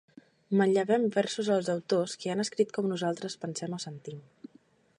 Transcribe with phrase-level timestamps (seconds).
[0.59, 4.19] Manllevem versos als autors que han escrit com nosaltres pensem o sentim.